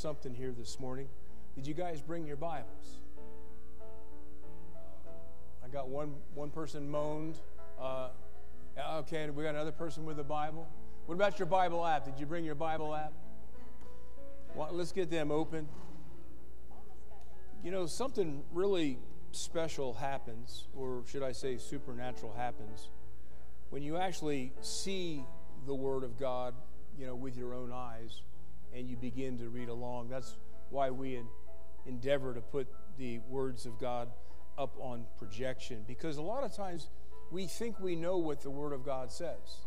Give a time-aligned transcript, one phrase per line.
[0.00, 1.06] Something here this morning.
[1.54, 3.00] Did you guys bring your Bibles?
[5.62, 7.38] I got one, one person moaned.
[7.78, 8.08] Uh,
[8.94, 10.66] okay, we got another person with a Bible.
[11.04, 12.06] What about your Bible app?
[12.06, 13.12] Did you bring your Bible app?
[14.54, 15.68] Well, let's get them open.
[17.62, 18.98] You know, something really
[19.32, 22.88] special happens, or should I say supernatural happens,
[23.68, 25.26] when you actually see
[25.66, 26.54] the Word of God,
[26.98, 28.22] you know, with your own eyes
[28.74, 30.08] and you begin to read along.
[30.08, 30.36] That's
[30.70, 31.20] why we
[31.86, 32.68] endeavor to put
[32.98, 34.08] the words of God
[34.58, 36.90] up on projection because a lot of times
[37.30, 39.66] we think we know what the Word of God says.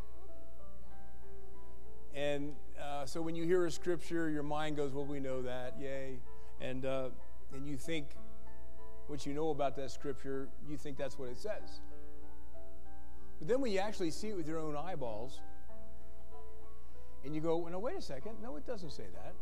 [2.13, 5.79] And uh, so when you hear a scripture, your mind goes, "Well, we know that,
[5.79, 6.19] yay!"
[6.61, 7.09] And uh,
[7.53, 8.15] and you think
[9.07, 11.81] what you know about that scripture, you think that's what it says.
[13.39, 15.41] But then when you actually see it with your own eyeballs,
[17.23, 19.33] and you go, well, "No, wait a second, no, it doesn't say that."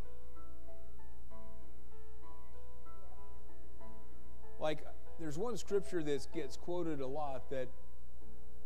[4.59, 4.85] Like
[5.19, 7.67] there's one scripture that gets quoted a lot that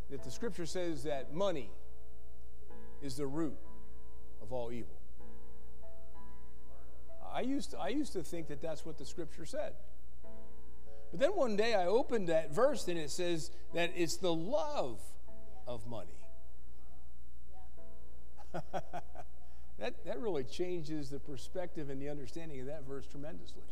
[0.09, 1.69] that the scripture says that money
[3.02, 3.58] is the root
[4.41, 4.99] of all evil.
[7.33, 9.73] I used to, I used to think that that's what the scripture said.
[11.11, 14.99] But then one day I opened that verse and it says that it's the love
[15.67, 16.19] of money.
[19.80, 23.64] that, that really changes the perspective and the understanding of that verse tremendously.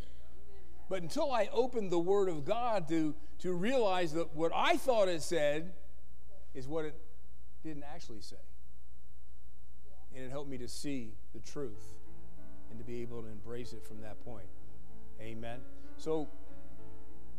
[0.90, 5.08] But until I opened the Word of God to, to realize that what I thought
[5.08, 5.72] it said
[6.54, 6.96] is what it
[7.64, 8.36] didn't actually say.
[10.16, 11.96] And it helped me to see the truth
[12.70, 14.46] and to be able to embrace it from that point.
[15.22, 15.60] Amen.
[15.98, 16.30] So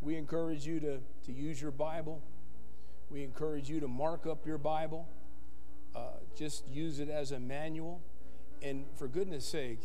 [0.01, 2.21] we encourage you to, to use your Bible.
[3.09, 5.07] We encourage you to mark up your Bible.
[5.95, 5.99] Uh,
[6.35, 8.01] just use it as a manual.
[8.61, 9.81] And for goodness sake,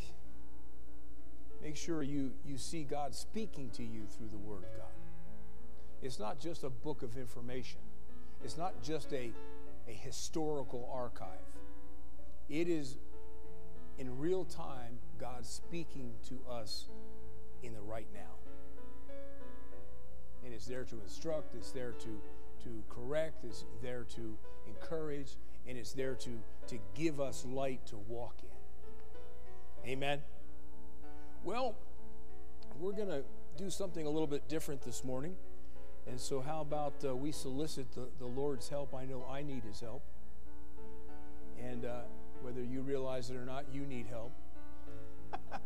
[1.62, 4.87] make sure you, you see God speaking to you through the Word of God.
[6.03, 7.81] It's not just a book of information,
[8.43, 9.31] it's not just a,
[9.87, 11.28] a historical archive.
[12.48, 12.97] It is
[13.98, 16.88] in real time God speaking to us
[17.62, 18.21] in the right now.
[20.44, 22.21] And it's there to instruct, it's there to,
[22.65, 25.37] to correct, it's there to encourage,
[25.69, 26.31] and it's there to,
[26.69, 29.91] to give us light to walk in.
[29.91, 30.22] Amen.
[31.44, 31.75] Well,
[32.78, 33.22] we're going to
[33.56, 35.37] do something a little bit different this morning.
[36.06, 38.94] And so, how about uh, we solicit the, the Lord's help?
[38.94, 40.03] I know I need his help.
[41.62, 42.00] And uh,
[42.42, 44.32] whether you realize it or not, you need help.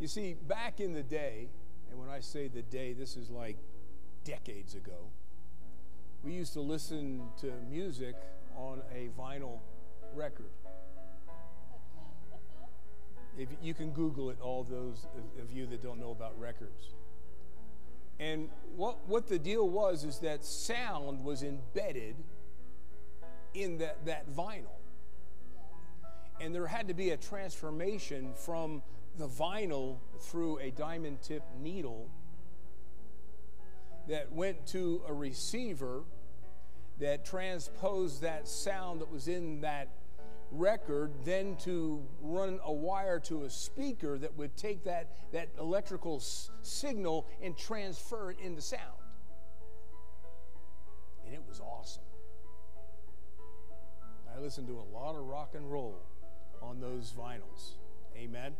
[0.00, 1.48] you see, back in the day,
[1.90, 3.56] and when I say the day, this is like
[4.24, 5.10] decades ago,
[6.22, 8.14] we used to listen to music
[8.56, 9.58] on a vinyl
[10.14, 10.50] record.
[13.36, 15.06] If you can Google it, all those
[15.40, 16.92] of you that don't know about records.
[18.20, 22.14] And what, what the deal was is that sound was embedded
[23.54, 24.78] in that, that vinyl.
[26.40, 28.82] And there had to be a transformation from
[29.18, 32.08] the vinyl through a diamond tip needle
[34.08, 36.02] that went to a receiver
[36.98, 39.88] that transposed that sound that was in that
[40.50, 46.16] record, then to run a wire to a speaker that would take that, that electrical
[46.16, 48.80] s- signal and transfer it into sound.
[51.24, 52.02] And it was awesome.
[54.34, 55.98] I listened to a lot of rock and roll
[56.60, 57.76] on those vinyls.
[58.16, 58.54] Amen.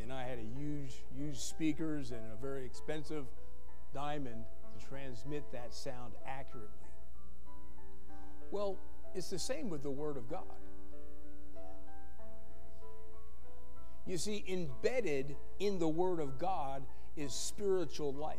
[0.00, 3.24] And I had a huge, huge speakers and a very expensive
[3.92, 4.44] diamond
[4.78, 6.68] to transmit that sound accurately.
[8.50, 8.78] Well,
[9.14, 10.42] it's the same with the Word of God.
[14.06, 16.86] You see, embedded in the Word of God
[17.16, 18.36] is spiritual life.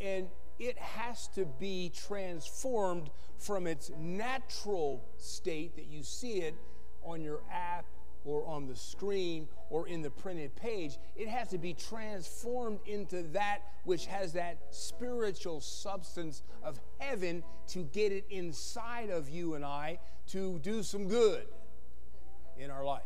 [0.00, 0.28] And
[0.58, 6.54] it has to be transformed from its natural state that you see it
[7.02, 7.86] on your app
[8.24, 10.98] or on the screen or in the printed page.
[11.16, 17.84] It has to be transformed into that which has that spiritual substance of heaven to
[17.84, 19.98] get it inside of you and I
[20.28, 21.46] to do some good
[22.56, 23.02] in our life.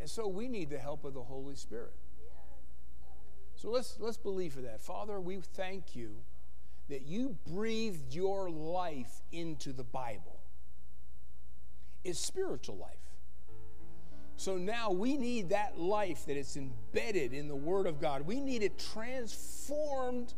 [0.00, 1.94] And so we need the help of the Holy Spirit.
[3.54, 4.80] So let's let's believe for that.
[4.80, 6.16] Father, we thank you
[6.88, 10.41] that you breathed your life into the Bible.
[12.04, 12.96] It's spiritual life.
[14.36, 18.26] So now we need that life that is embedded in the Word of God.
[18.26, 20.34] We need it transformed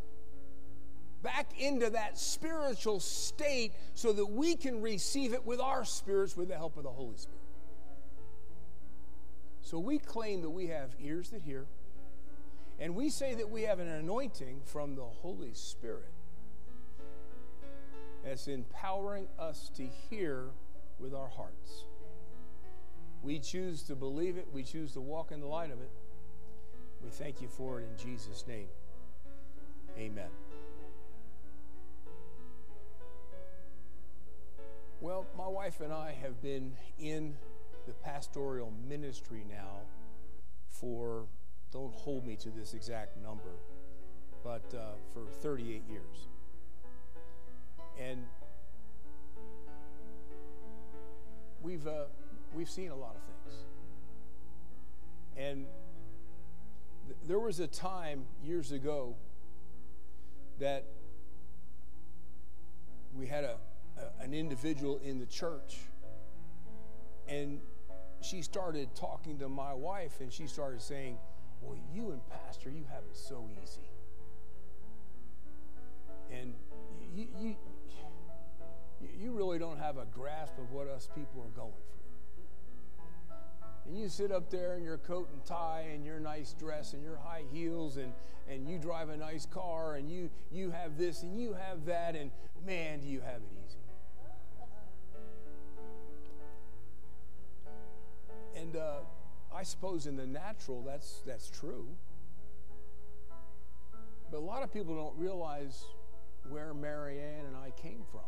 [1.22, 6.48] back into that spiritual state so that we can receive it with our spirits with
[6.48, 7.40] the help of the Holy Spirit.
[9.62, 11.64] So we claim that we have ears that hear,
[12.78, 16.12] and we say that we have an anointing from the Holy Spirit
[18.22, 20.48] that's empowering us to hear
[20.98, 21.84] with our hearts.
[23.22, 25.90] We choose to believe it, we choose to walk in the light of it.
[27.02, 28.68] We thank you for it in Jesus' name.
[29.98, 30.28] Amen.
[35.00, 37.36] Well, my wife and I have been in
[37.86, 39.82] the pastoral ministry now
[40.68, 41.26] for,
[41.72, 43.50] don't hold me to this exact number,
[44.42, 46.28] but uh, for 38 years.
[48.00, 48.24] And
[51.64, 52.04] we've, uh,
[52.54, 53.58] we've seen a lot of things.
[55.36, 55.66] And
[57.06, 59.16] th- there was a time years ago
[60.60, 60.84] that
[63.16, 63.56] we had a,
[63.96, 65.78] a, an individual in the church,
[67.26, 67.58] and
[68.20, 71.18] she started talking to my wife, and she started saying,
[71.60, 73.88] Well, you and Pastor, you have it so easy.
[76.30, 76.54] And
[77.14, 77.56] you, you,
[79.20, 81.94] you really don't have a grasp of what us people are going through.
[83.86, 87.02] And you sit up there in your coat and tie and your nice dress and
[87.02, 88.12] your high heels and,
[88.48, 92.16] and you drive a nice car and you, you have this and you have that,
[92.16, 92.30] and
[92.64, 93.78] man, do you have it easy.
[98.56, 99.00] And uh,
[99.54, 101.86] I suppose in the natural, that's, that's true.
[104.30, 105.84] But a lot of people don't realize
[106.48, 108.22] where Marianne and I came from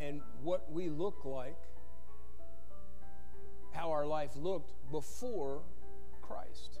[0.00, 1.58] and what we look like,
[3.72, 5.62] how our life looked before
[6.22, 6.80] Christ.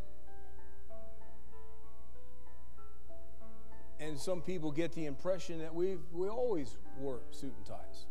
[4.00, 8.06] And some people get the impression that we we always wore suit and ties.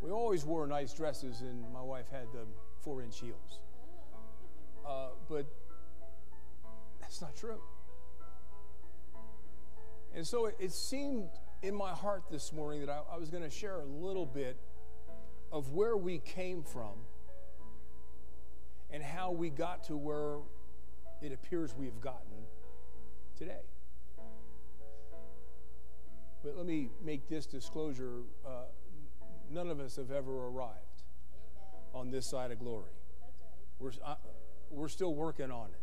[0.00, 2.46] We always wore nice dresses, and my wife had the
[2.80, 3.60] four inch heels.
[4.86, 5.46] Uh, but
[7.00, 7.60] that's not true.
[10.14, 11.30] And so it, it seemed
[11.62, 14.56] in my heart this morning that I, I was going to share a little bit
[15.52, 16.94] of where we came from
[18.90, 20.38] and how we got to where
[21.20, 22.46] it appears we've gotten
[23.36, 23.62] today.
[26.42, 28.64] But let me make this disclosure uh,
[29.50, 31.02] none of us have ever arrived
[31.92, 32.92] on this side of glory.
[33.78, 34.14] We're, uh,
[34.70, 35.80] we're still working on it.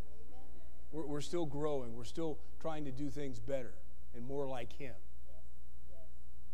[0.91, 1.95] We're, we're still growing.
[1.95, 3.74] We're still trying to do things better
[4.15, 4.95] and more like Him.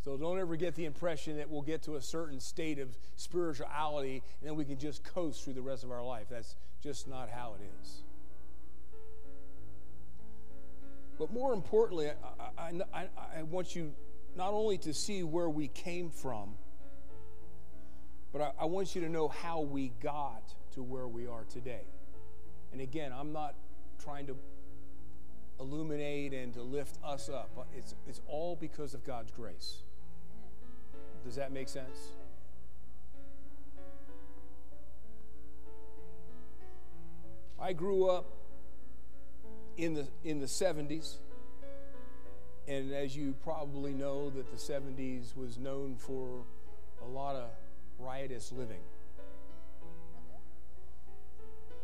[0.03, 4.21] So don't ever get the impression that we'll get to a certain state of spirituality
[4.41, 6.28] and then we can just coast through the rest of our life.
[6.30, 8.04] That's just not how it is.
[11.18, 12.09] But more importantly,
[12.57, 13.07] I, I, I,
[13.39, 13.94] I want you
[14.35, 16.56] not only to see where we came from,
[18.33, 21.85] but I, want you to know how we got to where we are today.
[22.71, 23.54] And again, I'm not
[24.04, 24.35] trying to
[25.59, 27.68] illuminate and to lift us up.
[27.78, 29.83] It's, it's all because of God's grace.
[31.23, 32.09] Does that make sense?
[37.59, 38.25] I grew up
[39.77, 41.15] in the in the 70s
[42.68, 46.44] and as you probably know that the 70s was known for
[47.01, 47.49] a lot of
[47.99, 48.80] riotous living.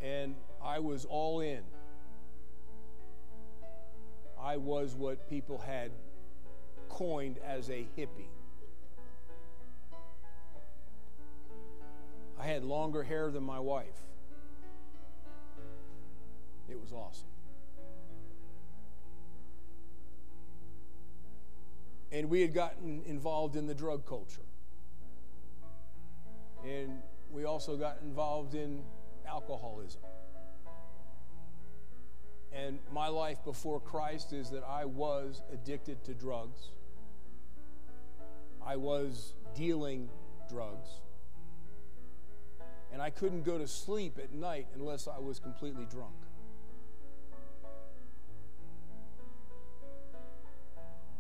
[0.01, 1.62] And I was all in.
[4.41, 5.91] I was what people had
[6.88, 8.29] coined as a hippie.
[12.39, 14.00] I had longer hair than my wife.
[16.69, 17.27] It was awesome.
[22.12, 24.41] And we had gotten involved in the drug culture.
[26.65, 28.84] And we also got involved in
[29.27, 30.01] alcoholism.
[32.51, 36.69] And my life before Christ is that I was addicted to drugs.
[38.65, 40.10] I was dealing
[40.50, 40.89] drugs.
[42.91, 46.15] And I couldn't go to sleep at night unless I was completely drunk.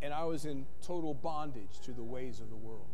[0.01, 2.87] And I was in total bondage to the ways of the world.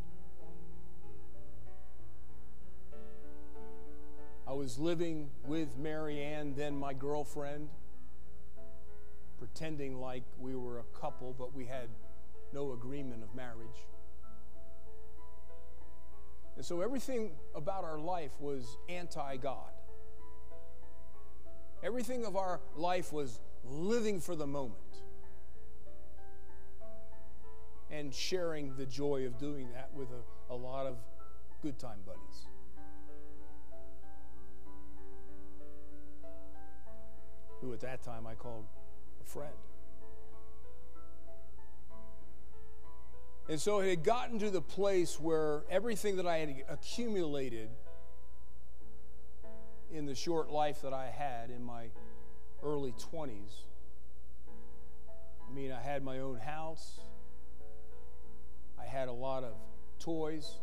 [4.48, 7.70] I was living with Marianne, then my girlfriend,
[9.39, 11.89] pretending like we were a couple, but we had
[12.53, 13.88] no agreement of marriage.
[16.56, 19.72] And so everything about our life was anti God.
[21.84, 24.80] Everything of our life was living for the moment
[27.92, 30.98] and sharing the joy of doing that with a, a lot of
[31.62, 32.48] good time buddies.
[37.66, 38.66] who at that time I called
[39.22, 39.56] a friend.
[43.48, 47.70] And so it had gotten to the place where everything that I had accumulated
[49.92, 51.88] in the short life that I had in my
[52.64, 53.30] early 20s.
[55.48, 57.00] I mean, I had my own house,
[58.80, 59.54] I had a lot of
[60.00, 60.56] toys,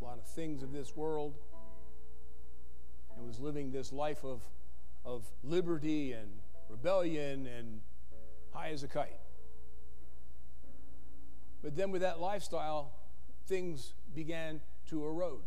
[0.00, 1.34] a lot of things of this world,
[3.16, 4.42] and was living this life of
[5.04, 6.28] of liberty and
[6.68, 7.80] rebellion and
[8.52, 9.21] high as a kite.
[11.62, 12.92] But then with that lifestyle,
[13.46, 15.42] things began to erode.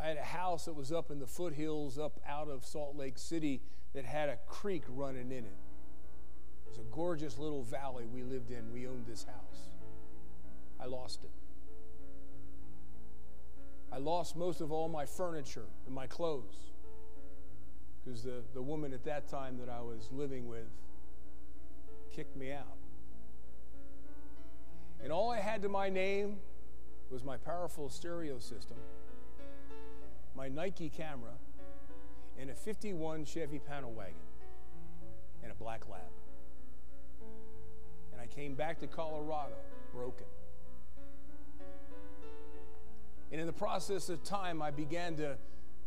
[0.00, 3.18] I had a house that was up in the foothills, up out of Salt Lake
[3.18, 3.60] City,
[3.92, 5.58] that had a creek running in it.
[6.66, 8.72] It was a gorgeous little valley we lived in.
[8.72, 9.68] We owned this house.
[10.80, 11.30] I lost it.
[13.92, 16.70] I lost most of all my furniture and my clothes
[18.04, 20.68] because the, the woman at that time that I was living with
[22.14, 22.79] kicked me out.
[25.02, 26.38] And all I had to my name
[27.10, 28.76] was my powerful stereo system,
[30.36, 31.32] my Nike camera,
[32.38, 34.14] and a 51 Chevy panel wagon,
[35.42, 36.00] and a black lab.
[38.12, 39.56] And I came back to Colorado
[39.92, 40.26] broken.
[43.32, 45.36] And in the process of time, I began to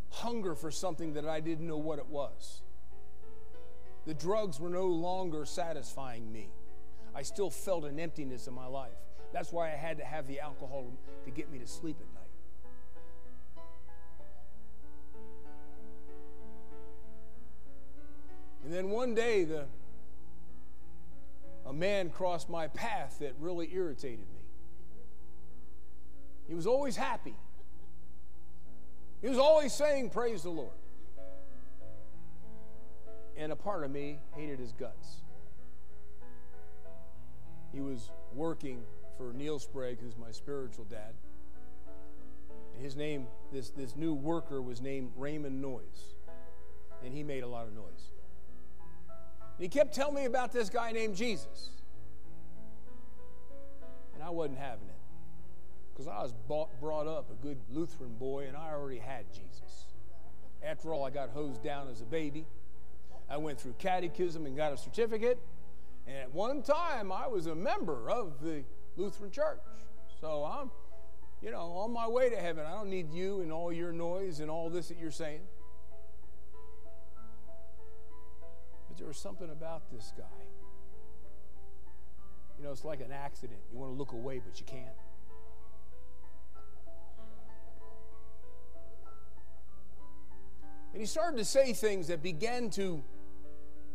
[0.09, 2.61] hunger for something that I didn't know what it was.
[4.05, 6.49] The drugs were no longer satisfying me.
[7.15, 8.91] I still felt an emptiness in my life.
[9.31, 10.91] That's why I had to have the alcohol
[11.25, 12.23] to get me to sleep at night.
[18.63, 19.65] And then one day, the,
[21.65, 24.43] a man crossed my path that really irritated me.
[26.47, 27.35] He was always happy.
[29.21, 30.69] He was always saying, Praise the Lord.
[33.35, 35.22] And a part of me hated his guts.
[37.73, 38.83] He was working
[39.17, 41.13] for Neil Sprague, who's my spiritual dad.
[42.79, 46.15] His name, this, this new worker, was named Raymond Noise.
[47.03, 48.11] And he made a lot of noise.
[49.57, 51.69] And he kept telling me about this guy named Jesus.
[54.13, 54.93] And I wasn't having it
[55.93, 59.85] because I was bought, brought up a good Lutheran boy and I already had Jesus.
[60.63, 62.45] After all, I got hosed down as a baby.
[63.29, 65.39] I went through catechism and got a certificate.
[66.07, 68.63] And at one time, I was a member of the
[68.97, 69.61] Lutheran Church.
[70.19, 70.71] So I'm,
[71.41, 72.65] you know, on my way to heaven.
[72.65, 75.41] I don't need you and all your noise and all this that you're saying.
[78.89, 80.23] But there was something about this guy.
[82.57, 83.59] You know, it's like an accident.
[83.71, 84.85] You want to look away, but you can't.
[90.93, 93.03] And he started to say things that began to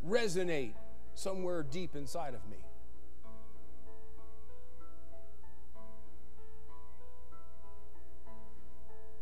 [0.07, 0.73] resonate
[1.15, 2.59] somewhere deep inside of me.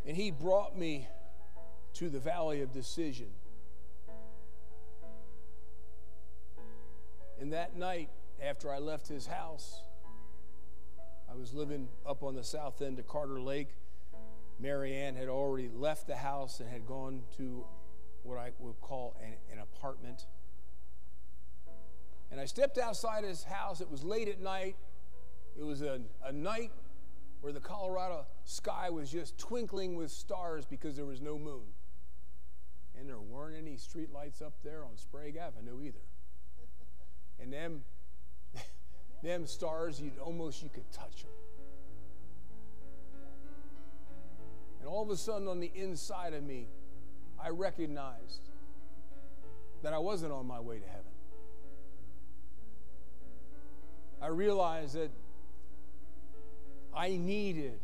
[0.07, 1.09] And he brought me
[1.95, 3.29] to the valley of decision.
[7.41, 8.09] And that night,
[8.43, 9.81] after I left his house,
[11.31, 13.75] I was living up on the south end of Carter Lake.
[14.59, 17.65] Marianne had already left the house and had gone to
[18.23, 20.27] what I would call an, an apartment.
[22.37, 23.81] And I stepped outside his house.
[23.81, 24.77] It was late at night.
[25.59, 26.71] It was a, a night
[27.41, 31.63] where the Colorado sky was just twinkling with stars because there was no moon.
[33.01, 36.05] And there weren't any streetlights up there on Sprague Avenue either.
[37.41, 37.85] And them,
[39.23, 41.33] them stars, you'd almost you could touch them.
[44.81, 46.69] And all of a sudden, on the inside of me,
[47.43, 48.51] I recognized
[49.83, 51.06] that I wasn't on my way to heaven.
[54.21, 55.11] I realized that
[56.95, 57.79] I needed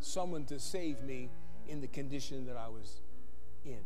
[0.00, 1.30] someone to save me
[1.66, 3.00] in the condition that I was
[3.64, 3.80] in.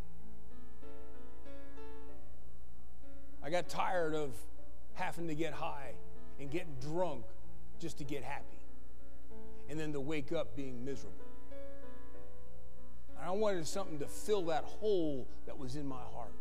[3.42, 4.30] I got tired of
[4.94, 5.92] having to get high
[6.38, 7.24] and getting drunk
[7.80, 8.44] just to get happy,
[9.68, 11.16] and then to wake up being miserable.
[13.18, 16.32] And I wanted something to fill that hole that was in my heart.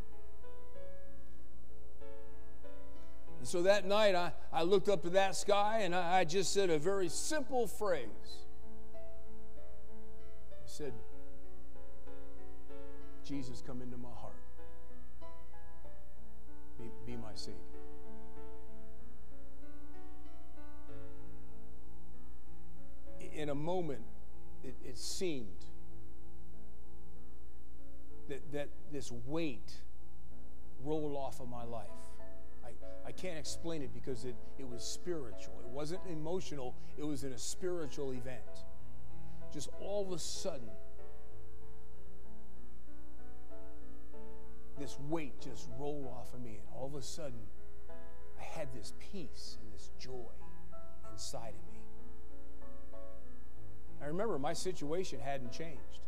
[3.41, 6.53] And so that night, I, I looked up to that sky and I, I just
[6.53, 8.05] said a very simple phrase.
[8.93, 10.93] I said,
[13.25, 14.35] Jesus, come into my heart.
[16.77, 17.57] Be, be my Savior.
[23.33, 24.01] In a moment,
[24.63, 25.65] it, it seemed
[28.29, 29.81] that, that this weight
[30.83, 31.87] rolled off of my life.
[33.05, 35.59] I can't explain it because it, it was spiritual.
[35.59, 38.65] It wasn't emotional, it was in a spiritual event.
[39.51, 40.69] Just all of a sudden,
[44.79, 47.39] this weight just rolled off of me, and all of a sudden,
[48.39, 50.31] I had this peace and this joy
[51.11, 51.79] inside of me.
[54.01, 55.99] I remember my situation hadn't changed,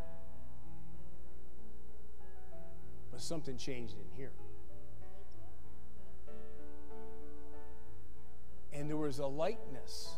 [3.11, 4.31] but something changed in here.
[8.73, 10.17] And there was a lightness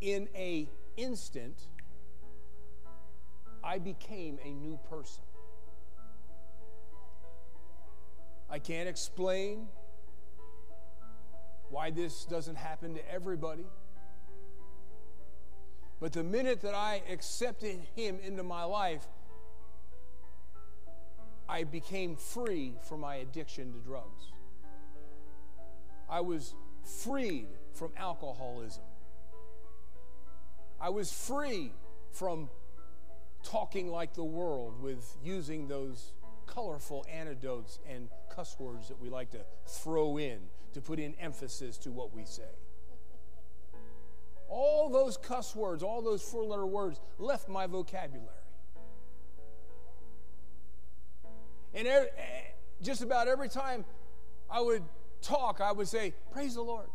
[0.00, 1.68] in a instant
[3.64, 5.22] i became a new person.
[8.50, 9.68] I can't explain
[11.70, 13.64] why this doesn't happen to everybody
[16.00, 19.06] but the minute that i accepted him into my life
[21.48, 24.32] i became free from my addiction to drugs.
[26.10, 26.54] I was
[26.84, 28.84] freed from alcoholism.
[30.80, 31.72] I was free
[32.12, 32.50] from
[33.42, 36.12] talking like the world with using those
[36.46, 40.38] colorful anecdotes and cuss words that we like to throw in
[40.74, 42.42] to put in emphasis to what we say.
[44.48, 48.28] All those cuss words, all those four letter words left my vocabulary.
[51.74, 52.22] And er, eh,
[52.82, 53.84] just about every time
[54.50, 54.82] I would
[55.22, 56.88] talk, I would say, Praise the Lord.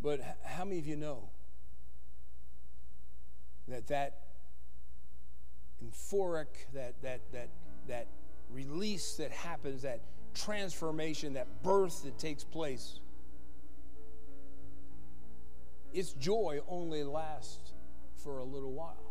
[0.00, 1.28] But how many of you know
[3.66, 4.20] that that
[5.84, 7.48] euphoric, that that that
[7.88, 8.06] that
[8.50, 10.00] release that happens, that
[10.34, 13.00] transformation, that birth that takes place
[15.92, 17.72] its joy only lasts
[18.16, 19.08] for a little while.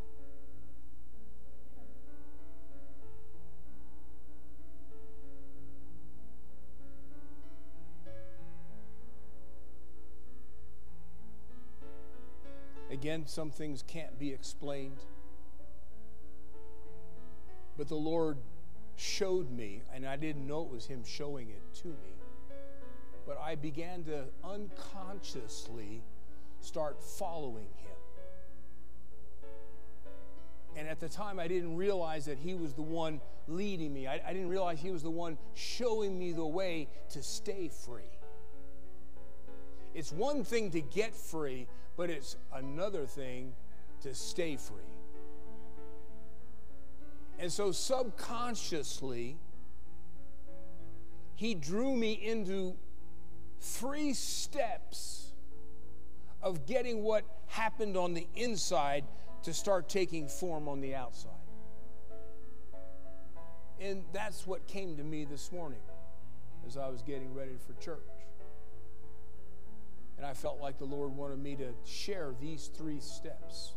[12.90, 14.98] Again, some things can't be explained.
[17.78, 18.38] But the Lord
[18.96, 22.16] showed me, and I didn't know it was Him showing it to me,
[23.26, 26.02] but I began to unconsciously
[26.62, 27.88] start following him.
[30.76, 34.06] And at the time, I didn't realize that he was the one leading me.
[34.06, 38.04] I, I, didn't realize he was the one showing me the way to stay free.
[39.96, 43.54] It's one thing to get free, but it's another thing
[44.02, 44.78] to stay free.
[47.40, 49.38] And so, subconsciously,
[51.36, 52.76] he drew me into
[53.60, 55.27] three steps
[56.42, 59.04] of getting what happened on the inside
[59.44, 61.32] to start taking form on the outside.
[63.80, 65.82] And that's what came to me this morning
[66.66, 68.00] as I was getting ready for church.
[70.18, 73.74] And I felt like the Lord wanted me to share these three steps,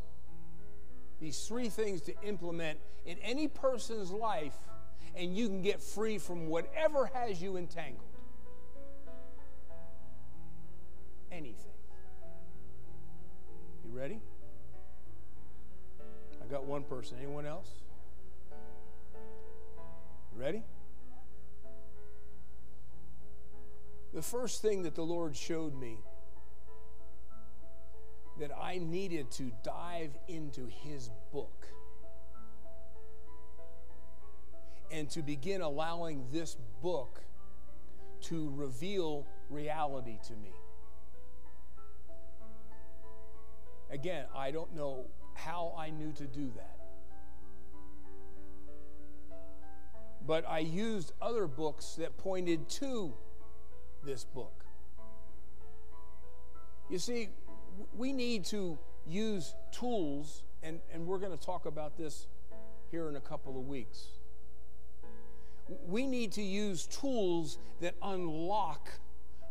[1.20, 4.56] these three things to implement in any person's life,
[5.14, 8.04] and you can get free from whatever has you entangled.
[11.30, 11.70] Anything.
[13.90, 14.20] You ready?
[16.42, 17.16] I got one person.
[17.18, 17.68] Anyone else?
[20.36, 20.62] Ready?
[24.14, 25.98] The first thing that the Lord showed me
[28.38, 31.66] that I needed to dive into His book
[34.92, 37.22] and to begin allowing this book
[38.22, 40.52] to reveal reality to me.
[43.90, 46.80] Again, I don't know how I knew to do that.
[50.26, 53.12] but I used other books that pointed to
[54.04, 54.64] this book.
[56.88, 57.30] You see,
[57.96, 62.26] we need to use tools, and, and we're going to talk about this
[62.90, 64.06] here in a couple of weeks.
[65.86, 68.88] We need to use tools that unlock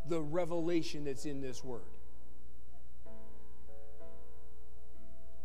[0.08, 1.82] the revelation that's in this word.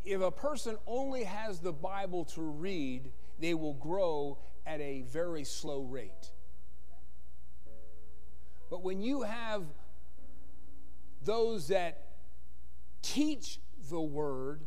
[0.05, 5.45] If a person only has the Bible to read, they will grow at a very
[5.45, 6.31] slow rate.
[8.71, 9.63] But when you have
[11.23, 12.03] those that
[13.03, 14.63] teach the word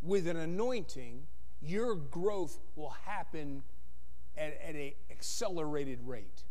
[0.00, 1.26] with an anointing,
[1.60, 3.62] your growth will happen
[4.36, 6.44] at, at an accelerated rate.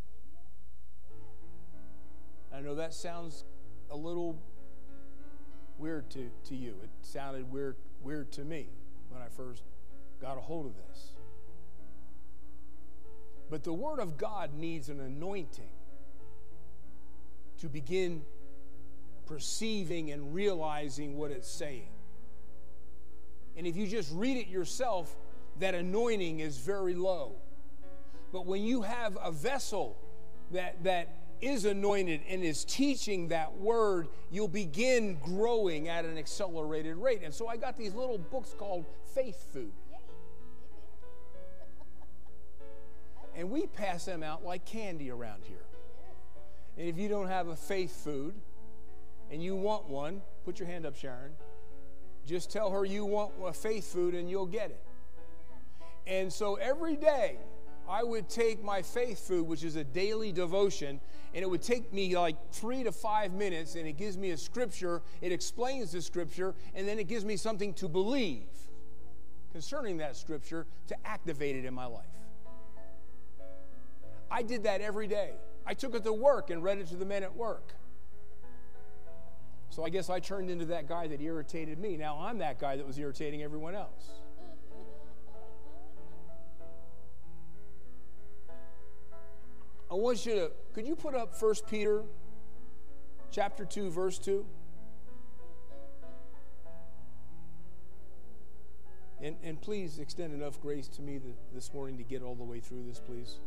[2.54, 3.46] I know that sounds
[3.90, 4.42] a little
[5.78, 6.76] weird to, to you.
[6.84, 8.68] It sounded weird, weird to me
[9.10, 9.64] when I first
[10.22, 11.12] got a hold of this.
[13.50, 15.72] But the Word of God needs an anointing
[17.60, 18.24] to begin
[19.26, 21.90] perceiving and realizing what it's saying.
[23.56, 25.16] And if you just read it yourself,
[25.60, 27.34] that anointing is very low.
[28.32, 29.98] But when you have a vessel
[30.52, 36.98] that, that is anointed and is teaching that word, you'll begin growing at an accelerated
[36.98, 37.22] rate.
[37.24, 39.72] And so I got these little books called Faith Food.
[43.34, 45.64] And we pass them out like candy around here.
[46.78, 48.34] And if you don't have a faith food
[49.32, 51.32] and you want one, put your hand up, Sharon.
[52.26, 54.84] Just tell her you want a faith food and you'll get it.
[56.08, 57.38] And so every day,
[57.90, 61.00] I would take my faith food, which is a daily devotion,
[61.34, 64.38] and it would take me like three to five minutes, and it gives me a
[64.38, 68.48] scripture, it explains the scripture, and then it gives me something to believe
[69.52, 72.06] concerning that scripture to activate it in my life.
[74.30, 75.32] I did that every day.
[75.66, 77.74] I took it to work and read it to the men at work.
[79.70, 81.98] So I guess I turned into that guy that irritated me.
[81.98, 84.21] Now I'm that guy that was irritating everyone else.
[89.92, 92.04] I want you to, could you put up 1 Peter
[93.30, 94.46] chapter 2, verse 2?
[99.22, 102.44] And, and please extend enough grace to me the, this morning to get all the
[102.44, 103.40] way through this, please.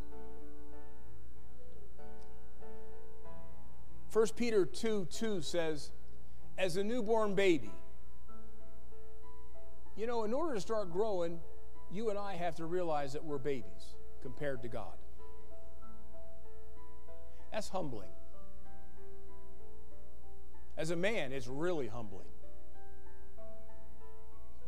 [4.13, 5.89] 1 Peter 2 2 says,
[6.59, 7.71] as a newborn baby.
[9.97, 11.39] You know, in order to start growing,
[11.91, 14.93] you and I have to realize that we're babies compared to God.
[17.55, 18.09] That's humbling.
[20.77, 22.27] As a man, it's really humbling.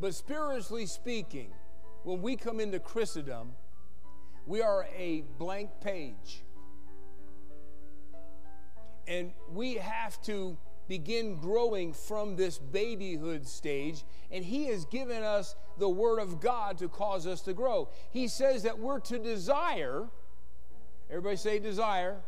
[0.00, 1.50] But spiritually speaking,
[2.04, 3.52] when we come into Christendom,
[4.46, 6.42] we are a blank page.
[9.06, 10.56] And we have to
[10.88, 16.78] begin growing from this babyhood stage, and He has given us the Word of God
[16.78, 17.90] to cause us to grow.
[18.12, 20.06] He says that we're to desire,
[21.10, 22.22] everybody say desire,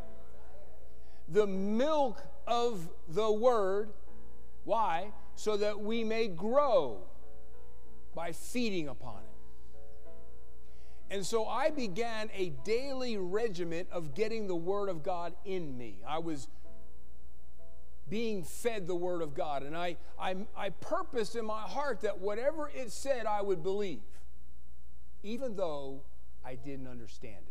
[1.30, 3.90] the milk of the Word.
[4.64, 5.12] Why?
[5.36, 6.98] So that we may grow
[8.14, 9.30] by feeding upon it.
[11.12, 16.02] And so I began a daily regiment of getting the Word of God in me.
[16.06, 16.48] I was
[18.08, 19.62] being fed the Word of God.
[19.62, 24.02] And I, I, I purposed in my heart that whatever it said, I would believe,
[25.22, 26.02] even though
[26.44, 27.49] I didn't understand it.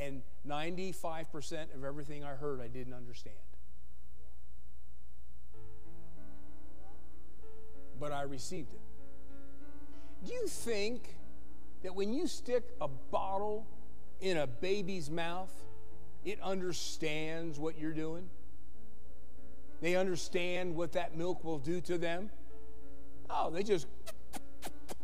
[0.00, 3.36] And 95% of everything I heard, I didn't understand.
[8.00, 8.80] But I received it.
[10.26, 11.16] Do you think
[11.82, 13.66] that when you stick a bottle
[14.22, 15.52] in a baby's mouth,
[16.24, 18.30] it understands what you're doing?
[19.82, 22.30] They understand what that milk will do to them.
[23.28, 23.86] Oh, they just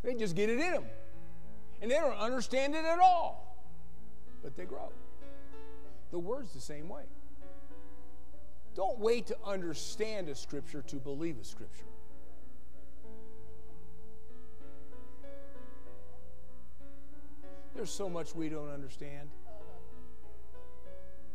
[0.02, 0.84] they just get it in them.
[1.82, 3.45] And they don't understand it at all.
[4.46, 4.92] But they grow.
[6.12, 7.02] The word's the same way.
[8.76, 11.82] Don't wait to understand a scripture to believe a scripture.
[17.74, 19.30] There's so much we don't understand.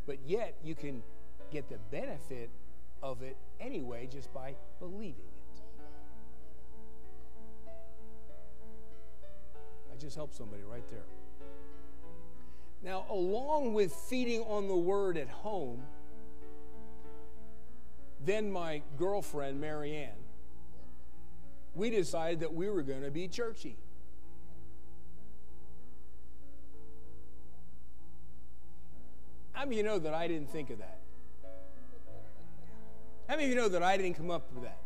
[0.06, 1.02] But yet you can
[1.50, 2.48] get the benefit
[3.02, 5.60] of it anyway just by believing it.
[9.92, 11.04] I just helped somebody right there.
[12.82, 15.82] Now, along with feeding on the word at home,
[18.24, 20.10] then my girlfriend, Marianne,
[21.74, 23.76] we decided that we were going to be churchy.
[29.52, 30.98] How many of you know that I didn't think of that?
[33.28, 34.78] How many of you know that I didn't come up with that?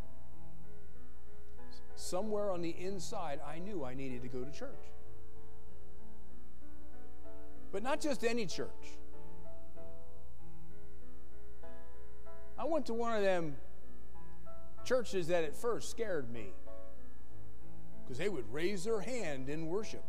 [1.95, 4.93] Somewhere on the inside, I knew I needed to go to church.
[7.73, 8.71] But not just any church.
[12.59, 13.57] I went to one of them
[14.85, 16.55] churches that at first scared me
[18.03, 20.05] because they would raise their hand in worship.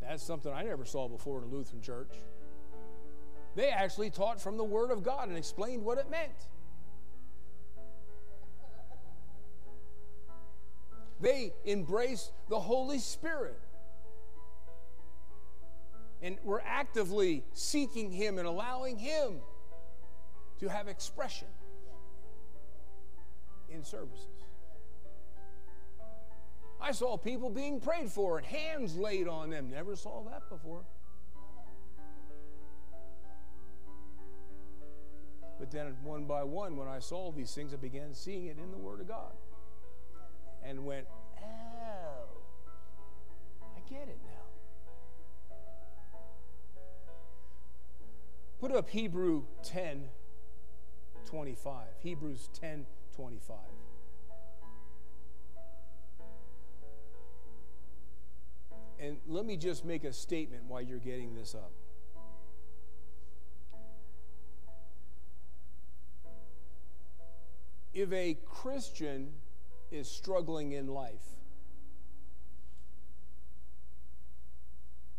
[0.00, 2.12] That's something I never saw before in a Lutheran church.
[3.56, 6.48] They actually taught from the Word of God and explained what it meant.
[11.20, 13.58] They embraced the Holy Spirit
[16.22, 19.40] and were actively seeking Him and allowing Him
[20.60, 21.48] to have expression
[23.70, 24.26] in services.
[26.80, 29.70] I saw people being prayed for and hands laid on them.
[29.70, 30.82] Never saw that before.
[35.58, 38.70] But then, one by one, when I saw these things, I began seeing it in
[38.70, 39.32] the Word of God
[40.68, 41.06] and went,
[41.42, 42.26] Oh,
[43.62, 45.56] I get it now.
[48.58, 50.08] Put up Hebrew 10
[51.26, 51.86] 25.
[52.02, 53.56] Hebrews 10 25.
[58.98, 61.70] And let me just make a statement while you're getting this up.
[67.92, 69.32] If a Christian
[69.90, 71.36] is struggling in life,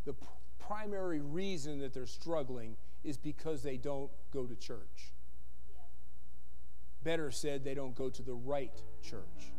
[0.06, 0.27] the pr-
[0.60, 5.13] primary reason that they're struggling is because they don't go to church.
[5.69, 5.82] Yeah.
[7.03, 9.51] Better said, they don't go to the right church.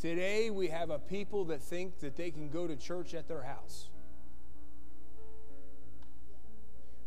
[0.00, 3.42] Today, we have a people that think that they can go to church at their
[3.42, 3.88] house.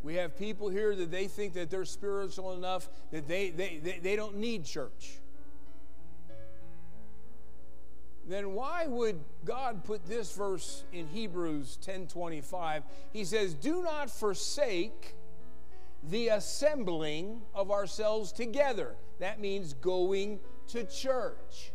[0.03, 3.99] We have people here that they think that they're spiritual enough that they, they, they,
[3.99, 5.19] they don't need church.
[8.27, 12.83] Then why would God put this verse in Hebrews 10:25?
[13.11, 15.15] He says, "Do not forsake
[16.03, 21.71] the assembling of ourselves together." That means going to church.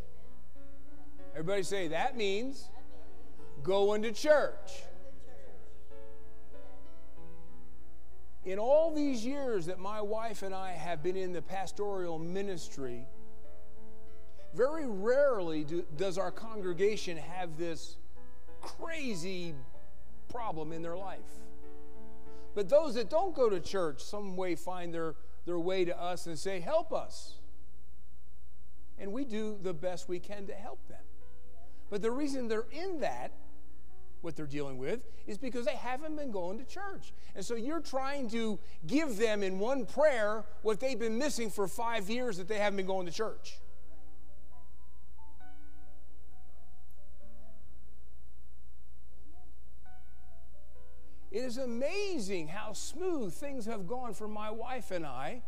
[1.33, 2.71] Everybody say, that means
[3.63, 4.86] going to church.
[8.47, 13.05] In all these years that my wife and I have been in the pastoral ministry,
[14.55, 17.97] very rarely do, does our congregation have this
[18.61, 19.53] crazy
[20.29, 21.19] problem in their life.
[22.55, 26.27] But those that don't go to church, some way find their, their way to us
[26.27, 27.35] and say, Help us.
[28.97, 31.03] And we do the best we can to help them.
[31.91, 33.33] But the reason they're in that,
[34.27, 37.15] what they're dealing with, is because they haven't been going to church.
[37.37, 41.69] And so you're trying to give them in one prayer what they've been missing for
[41.69, 43.61] five years that they haven't been going to church.
[51.31, 55.43] It is amazing how smooth things have gone for my wife and I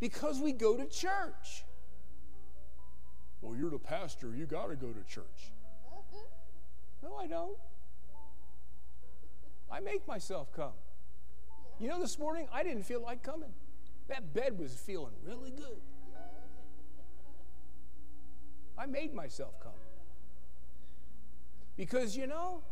[0.00, 1.64] because we go to church.
[3.42, 5.52] Well, you're the pastor, you got to go to church.
[5.92, 7.06] Mm-hmm.
[7.06, 7.58] No, I don't.
[9.70, 10.72] I make myself come.
[11.80, 13.52] You know, this morning I didn't feel like coming.
[14.08, 15.80] That bed was feeling really good.
[18.76, 19.72] I made myself come.
[21.76, 22.62] Because, you know,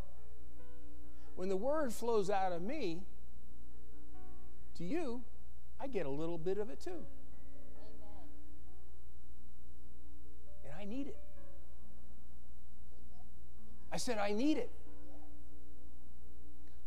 [1.37, 3.02] when the word flows out of me
[4.76, 5.22] to you,
[5.81, 6.90] I get a little bit of it too.
[6.90, 7.05] Amen.
[10.64, 11.16] And I need it.
[13.90, 14.70] I said, I need it.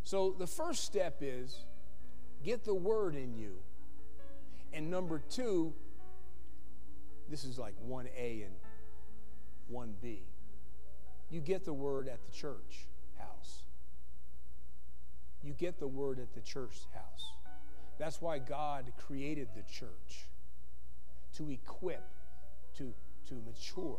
[0.06, 1.66] So the first step is
[2.44, 3.56] get the word in you.
[4.72, 5.74] And number two,
[7.28, 8.54] this is like 1A and
[9.74, 10.20] 1B.
[11.32, 12.86] You get the word at the church
[13.18, 13.64] house.
[15.44, 17.26] You get the word at the church house.
[17.98, 20.28] That's why God created the church
[21.38, 22.08] to equip,
[22.78, 22.94] to,
[23.30, 23.98] to mature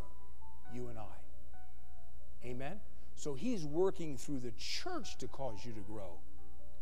[0.73, 2.47] you and I.
[2.47, 2.79] Amen?
[3.17, 6.21] So he's working through the church to cause you to grow.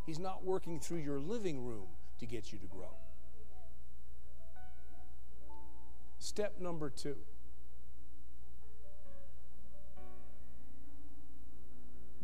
[0.05, 1.87] He's not working through your living room
[2.19, 2.91] to get you to grow.
[6.19, 7.17] Step number two.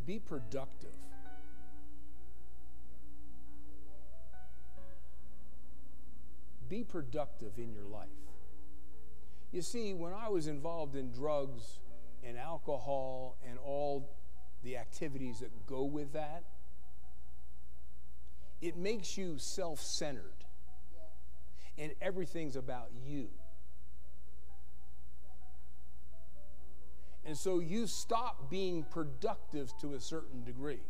[0.05, 0.91] Be productive.
[6.69, 8.09] Be productive in your life.
[9.53, 11.79] You see, when I was involved in drugs
[12.25, 14.11] and alcohol and all
[14.63, 16.45] the activities that go with that,
[18.61, 20.45] it makes you self centered.
[21.79, 23.29] And everything's about you.
[27.25, 30.83] And so you stop being productive to a certain degree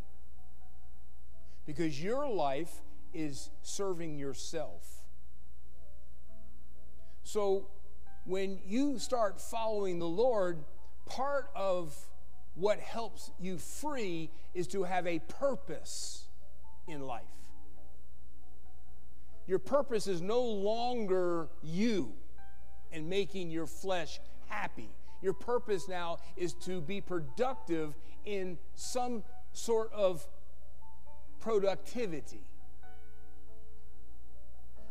[1.67, 2.81] because your life
[3.13, 5.03] is serving yourself.
[7.23, 7.69] So
[8.25, 10.65] when you start following the Lord,
[11.11, 11.95] part of
[12.55, 16.25] what helps you free is to have a purpose
[16.87, 17.23] in life.
[19.47, 22.13] Your purpose is no longer you
[22.93, 24.91] and making your flesh happy.
[25.23, 27.95] Your purpose now is to be productive
[28.25, 30.27] in some sort of
[31.41, 32.45] productivity.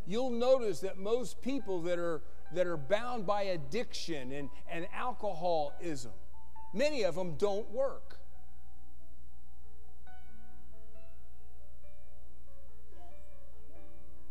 [0.05, 2.21] You'll notice that most people that are,
[2.53, 6.11] that are bound by addiction and, and alcoholism,
[6.73, 8.17] many of them don't work.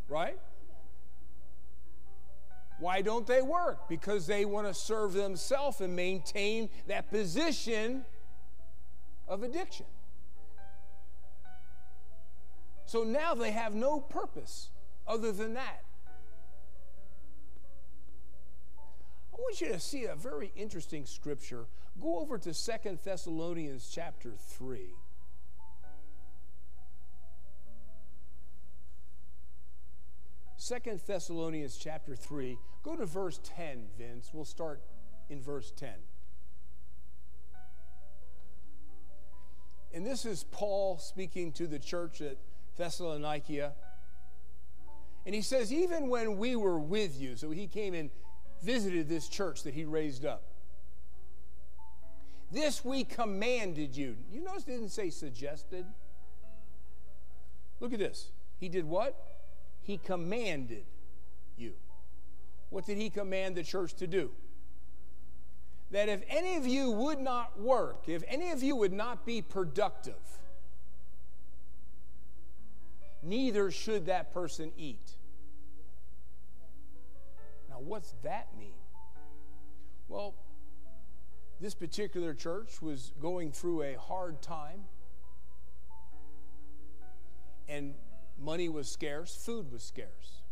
[0.09, 0.39] Right?
[2.79, 3.89] Why don't they work?
[3.89, 8.05] Because they want to serve themselves and maintain that position
[9.27, 9.87] of addiction.
[12.87, 14.71] So now they have no purpose
[15.07, 15.83] other than that.
[19.39, 21.67] I want you to see a very interesting scripture.
[22.01, 24.81] Go over to Second Thessalonians chapter 3.
[30.57, 32.59] Second Thessalonians chapter 3.
[32.83, 34.31] Go to verse 10, Vince.
[34.33, 34.83] We'll start
[35.31, 35.91] in verse 10.
[39.95, 42.39] And this is Paul speaking to the church at
[42.77, 43.73] Thessalonica.
[45.25, 48.11] And he says, even when we were with you, so he came and
[48.63, 50.43] visited this church that he raised up.
[52.51, 54.17] This we commanded you.
[54.33, 55.85] You notice it didn't say suggested.
[57.81, 58.31] Look at this.
[58.59, 59.15] He did what?
[59.83, 60.85] He commanded
[61.57, 61.75] you.
[62.71, 64.31] What did he command the church to do?
[65.91, 69.41] That if any of you would not work, if any of you would not be
[69.41, 70.21] productive,
[73.23, 75.18] neither should that person eat.
[77.79, 78.75] Now, what's that mean?
[80.09, 80.35] Well,
[81.61, 84.81] this particular church was going through a hard time,
[87.69, 87.95] and
[88.41, 90.43] money was scarce, food was scarce.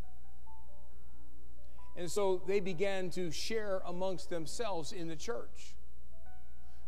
[1.97, 5.75] And so they began to share amongst themselves in the church.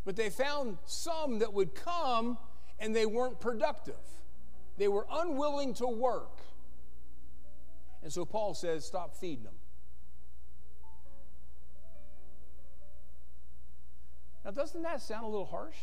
[0.05, 2.39] But they found some that would come
[2.79, 3.97] and they weren't productive.
[4.77, 6.39] They were unwilling to work.
[8.03, 9.55] And so Paul says, stop feeding them.
[14.45, 15.77] Now, doesn't that sound a little harsh?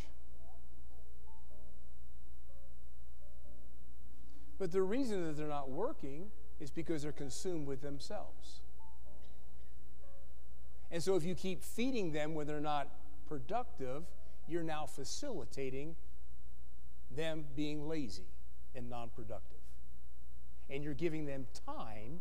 [4.58, 8.60] But the reason that they're not working is because they're consumed with themselves.
[10.90, 12.88] And so if you keep feeding them when they're not
[13.28, 14.04] productive,
[14.48, 15.96] you're now facilitating
[17.14, 18.28] them being lazy
[18.74, 19.58] and non productive.
[20.70, 22.20] And you're giving them time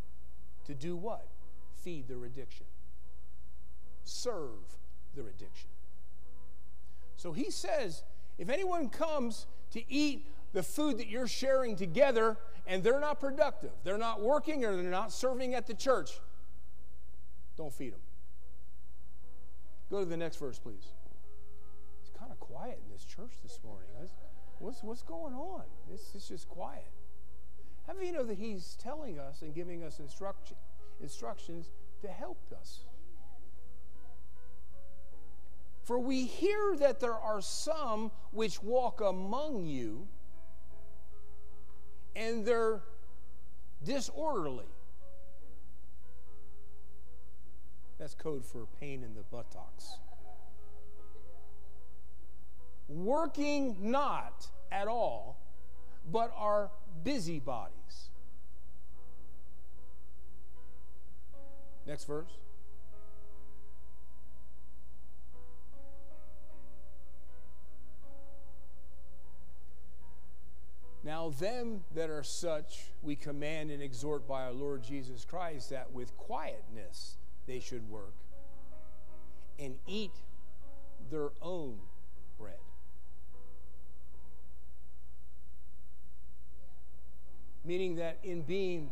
[0.66, 1.28] to do what?
[1.84, 2.66] Feed their addiction,
[4.04, 4.78] serve
[5.16, 5.70] their addiction.
[7.16, 8.04] So he says
[8.38, 13.72] if anyone comes to eat the food that you're sharing together and they're not productive,
[13.84, 16.12] they're not working or they're not serving at the church,
[17.58, 18.00] don't feed them.
[19.90, 20.88] Go to the next verse, please.
[22.02, 23.88] It's kind of quiet in this church this morning.
[24.60, 25.64] What's, what's going on?
[25.92, 26.90] It's, it's just quiet.
[27.88, 30.58] How do you know that he's telling us and giving us instruction,
[31.02, 32.86] instructions to help us?
[35.86, 40.08] For we hear that there are some which walk among you
[42.16, 42.82] and they're
[43.84, 44.66] disorderly.
[48.00, 50.00] That's code for pain in the buttocks.
[52.88, 55.38] Working not at all,
[56.12, 56.72] but are
[57.04, 58.10] busybodies.
[61.86, 62.32] Next verse.
[71.06, 75.94] Now, them that are such, we command and exhort by our Lord Jesus Christ that
[75.94, 78.16] with quietness they should work
[79.60, 80.14] and eat
[81.12, 81.78] their own
[82.40, 82.56] bread.
[87.64, 88.90] Meaning that in being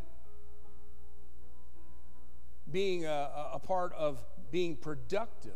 [2.72, 5.54] being a, a part of being productive,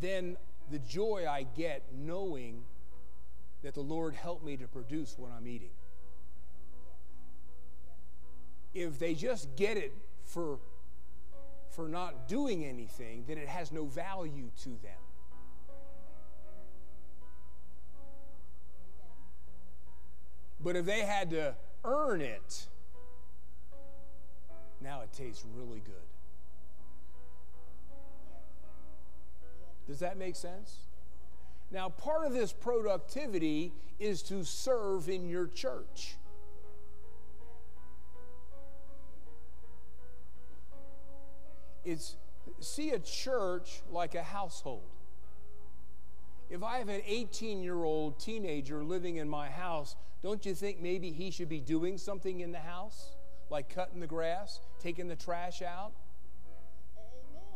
[0.00, 0.38] then
[0.70, 2.64] the joy I get knowing
[3.62, 5.70] that the Lord helped me to produce what I'm eating.
[8.72, 9.92] If they just get it
[10.24, 10.58] for,
[11.70, 15.00] for not doing anything, then it has no value to them.
[20.62, 21.54] But if they had to
[21.84, 22.66] earn it,
[24.80, 25.94] now it tastes really good.
[29.86, 30.76] Does that make sense?
[31.70, 36.16] Now, part of this productivity is to serve in your church.
[41.84, 42.16] It's
[42.60, 44.82] see a church like a household.
[46.50, 50.80] If I have an 18 year old teenager living in my house, don't you think
[50.80, 53.14] maybe he should be doing something in the house?
[53.48, 55.92] Like cutting the grass, taking the trash out,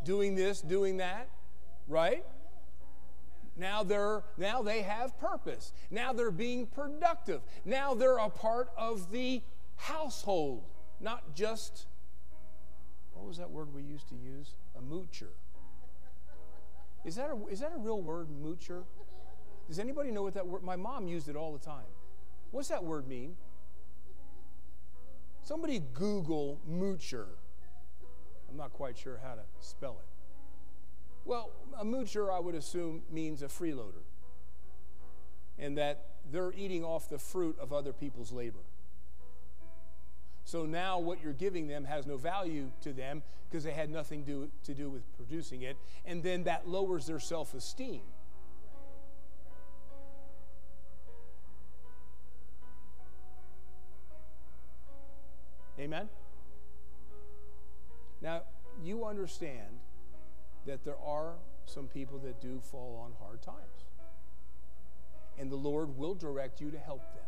[0.04, 1.28] doing this, doing that,
[1.88, 2.24] right?
[3.56, 5.72] Now they're now they have purpose.
[5.90, 7.42] Now they're being productive.
[7.64, 9.42] Now they're a part of the
[9.76, 10.64] household,
[11.00, 11.86] not just
[13.14, 14.56] what was that word we used to use?
[14.76, 15.30] A moocher.
[17.04, 18.84] Is that a, is that a real word, moocher?
[19.68, 20.62] Does anybody know what that word?
[20.62, 21.86] My mom used it all the time.
[22.50, 23.36] What's that word mean?
[25.42, 27.26] Somebody Google moocher.
[28.50, 30.13] I'm not quite sure how to spell it.
[31.24, 34.04] Well, a moocher, I would assume, means a freeloader,
[35.58, 38.60] and that they're eating off the fruit of other people's labor.
[40.44, 44.24] So now what you're giving them has no value to them because they had nothing
[44.24, 48.02] do, to do with producing it, and then that lowers their self esteem.
[55.78, 56.08] Amen?
[58.20, 58.42] Now,
[58.82, 59.80] you understand
[60.66, 61.34] that there are
[61.66, 63.84] some people that do fall on hard times.
[65.38, 67.24] And the Lord will direct you to help them.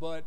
[0.00, 0.24] But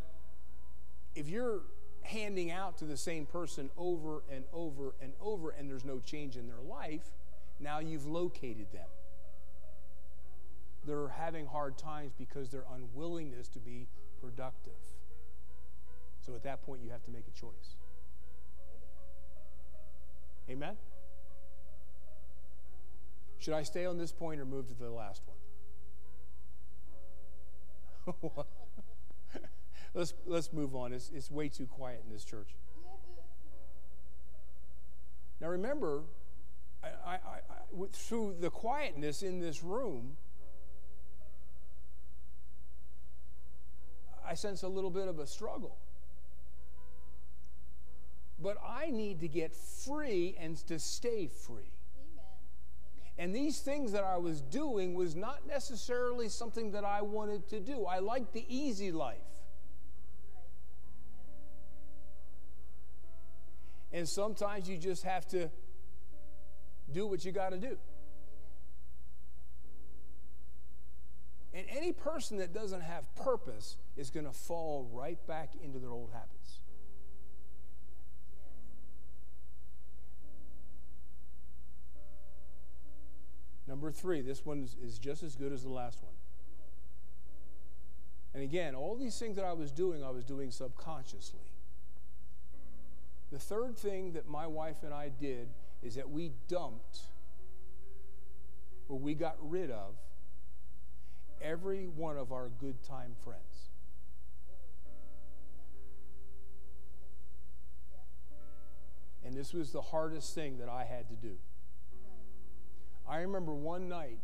[1.15, 1.61] if you're
[2.03, 6.37] handing out to the same person over and over and over and there's no change
[6.37, 7.11] in their life,
[7.59, 8.87] now you've located them.
[10.85, 13.87] They're having hard times because their unwillingness to be
[14.21, 14.73] productive.
[16.25, 17.75] So at that point, you have to make a choice.
[20.49, 20.75] Amen?
[23.39, 25.37] Should I stay on this point or move to the last one?
[29.93, 30.93] let's, let's move on.
[30.93, 32.49] It's, it's way too quiet in this church.
[35.41, 36.03] Now remember,
[36.83, 40.17] I, I, I, through the quietness in this room,
[44.27, 45.77] I sense a little bit of a struggle.
[48.41, 51.74] But I need to get free and to stay free.
[53.17, 57.59] And these things that I was doing was not necessarily something that I wanted to
[57.59, 57.85] do.
[57.85, 59.17] I liked the easy life.
[63.93, 65.49] And sometimes you just have to
[66.91, 67.77] do what you got to do.
[71.53, 75.91] And any person that doesn't have purpose is going to fall right back into their
[75.91, 76.34] old habits.
[83.67, 86.13] Number three, this one is just as good as the last one.
[88.33, 91.39] And again, all these things that I was doing, I was doing subconsciously.
[93.31, 95.47] The third thing that my wife and I did
[95.81, 96.99] is that we dumped,
[98.87, 99.95] or we got rid of,
[101.41, 103.69] every one of our good time friends.
[109.25, 111.37] And this was the hardest thing that I had to do.
[113.07, 114.19] I remember one night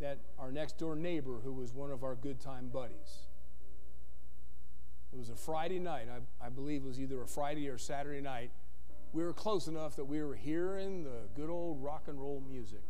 [0.00, 3.28] that our next door neighbor, who was one of our good time buddies,
[5.12, 6.08] it was a Friday night.
[6.10, 8.50] I, I believe it was either a Friday or Saturday night.
[9.12, 12.82] We were close enough that we were hearing the good old rock and roll music.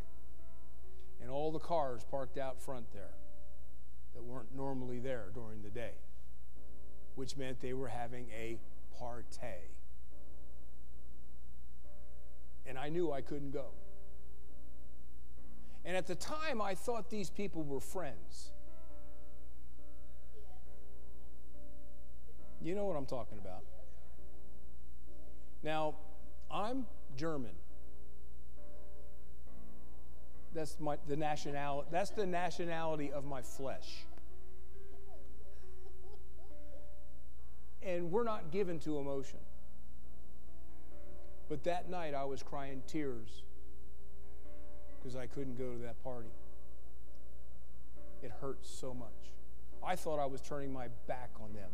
[1.21, 3.15] And all the cars parked out front there
[4.13, 5.93] that weren't normally there during the day,
[7.15, 8.57] which meant they were having a
[8.97, 9.72] party
[12.65, 13.67] and I knew I couldn't go.
[15.85, 18.51] And at the time, I thought these people were friends.
[22.61, 23.63] You know what I'm talking about.
[25.61, 25.95] Now,
[26.49, 26.85] I'm
[27.17, 27.51] German.
[30.53, 31.89] That's my the nationality.
[31.91, 34.05] That's the nationality of my flesh.
[37.81, 39.39] And we're not given to emotion.
[41.53, 43.43] But that night I was crying tears
[44.97, 46.31] because I couldn't go to that party.
[48.23, 49.35] It hurt so much.
[49.85, 51.69] I thought I was turning my back on them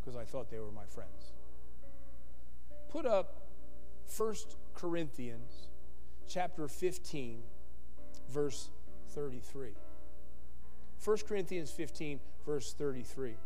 [0.00, 1.34] because I thought they were my friends.
[2.88, 3.42] Put up
[4.16, 4.34] 1
[4.74, 5.68] Corinthians
[6.26, 7.44] chapter 15
[8.28, 8.70] verse
[9.10, 9.68] 33.
[11.04, 13.36] 1 Corinthians 15 verse 33.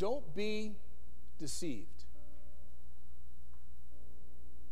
[0.00, 0.76] Don't be
[1.38, 2.04] deceived.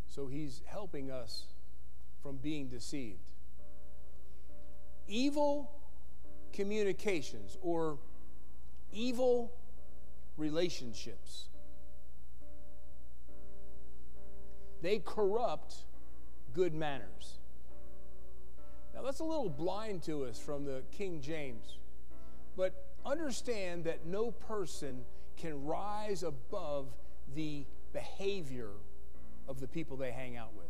[0.06, 1.44] So he's helping us
[2.22, 3.20] from being deceived.
[5.06, 5.70] Evil
[6.54, 7.98] communications or
[8.90, 9.52] evil
[10.38, 11.50] relationships.
[14.80, 15.74] They corrupt
[16.54, 17.38] good manners.
[18.94, 21.76] Now, that's a little blind to us from the King James,
[22.56, 25.04] but understand that no person
[25.38, 26.86] can rise above
[27.34, 28.70] the behavior
[29.48, 30.66] of the people they hang out with.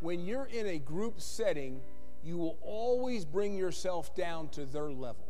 [0.00, 1.80] When you're in a group setting,
[2.24, 5.26] you will always bring yourself down to their level.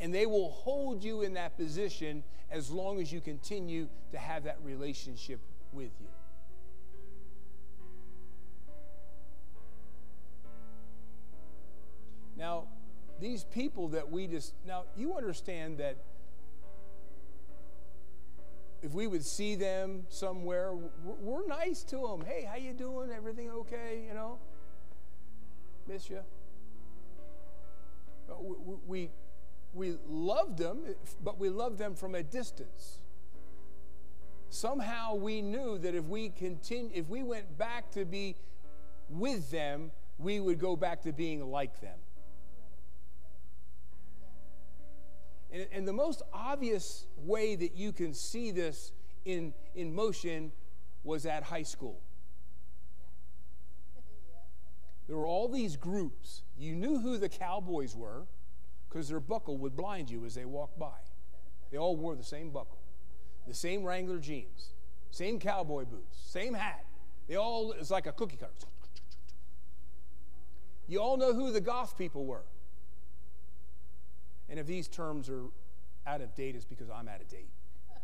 [0.00, 4.44] And they will hold you in that position as long as you continue to have
[4.44, 5.40] that relationship
[5.72, 6.06] with you.
[12.36, 12.68] Now,
[13.20, 15.96] these people that we just, now you understand that
[18.82, 20.72] if we would see them somewhere,
[21.04, 22.24] we're, nice to them.
[22.24, 23.10] Hey, how you doing?
[23.10, 24.04] Everything okay?
[24.06, 24.38] You know,
[25.88, 26.20] miss you.
[28.40, 29.10] We, we,
[29.74, 30.84] we love them,
[31.24, 32.98] but we love them from a distance.
[34.50, 38.36] Somehow we knew that if we continue, if we went back to be
[39.08, 41.98] with them, we would go back to being like them.
[45.72, 48.92] And, the most obvious way that you can see this
[49.24, 50.52] in, in motion
[51.04, 52.00] was at high school.
[55.06, 56.42] There were all these groups.
[56.58, 58.26] You knew who the cowboys were
[58.88, 60.98] because their buckle would blind you as they walked by.
[61.70, 62.78] They all wore the same buckle,
[63.46, 64.70] the same Wrangler jeans,
[65.10, 66.84] same cowboy boots, same hat.
[67.26, 68.52] They all, it's like a cookie cutter.
[70.86, 72.44] You all know who the goth people were.
[74.48, 75.44] And if these terms are
[76.06, 77.50] out of date, it's because I'm out of date.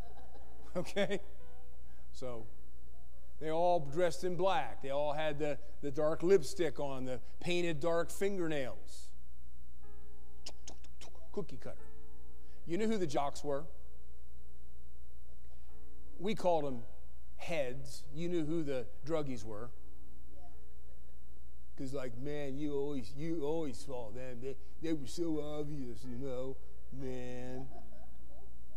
[0.77, 1.21] okay?
[2.13, 2.47] So
[3.41, 4.83] they all dressed in black.
[4.83, 9.09] They all had the, the dark lipstick on, the painted dark fingernails.
[11.33, 11.77] Cookie cutter.
[12.67, 13.65] You knew who the jocks were?
[16.19, 16.83] We called them
[17.37, 18.05] heads.
[18.15, 19.71] You knew who the druggies were.
[21.75, 24.39] Because, like, man, you always you always saw them.
[24.41, 26.57] They, they were so obvious, you know,
[26.93, 27.67] man.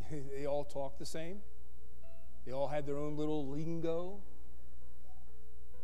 [0.35, 1.39] they all talked the same.
[2.45, 4.19] They all had their own little lingo.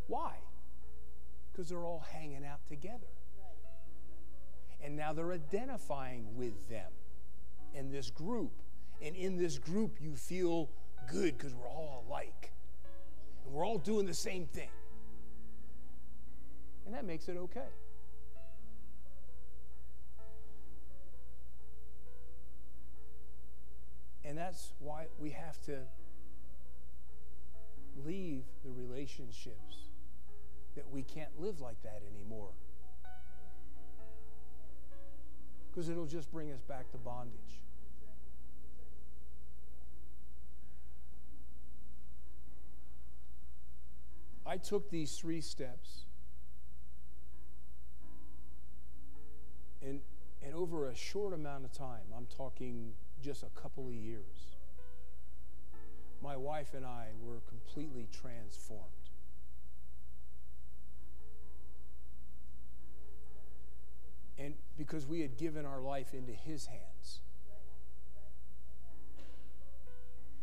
[0.08, 0.34] Why?
[1.52, 3.08] Because they're all hanging out together.
[4.82, 6.92] And now they're identifying with them
[7.76, 8.52] in this group.
[9.02, 10.70] And in this group, you feel
[11.12, 12.52] good because we're all alike.
[13.46, 14.70] And we're all doing the same thing
[16.86, 17.62] and that makes it okay.
[24.26, 25.80] And that's why we have to
[28.06, 29.90] leave the relationships
[30.76, 32.50] that we can't live like that anymore.
[35.70, 37.62] Because it'll just bring us back to bondage.
[44.46, 46.06] I took these three steps
[49.84, 50.00] And,
[50.42, 54.58] and over a short amount of time, I'm talking just a couple of years,
[56.22, 58.84] my wife and I were completely transformed.
[64.38, 67.20] And because we had given our life into His hands.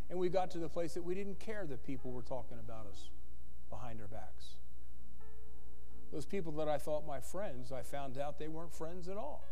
[0.09, 2.87] And we got to the place that we didn't care that people were talking about
[2.87, 3.09] us
[3.71, 4.60] behind our backs.
[6.13, 9.45] Those people that I thought my friends, I found out they weren't friends at all.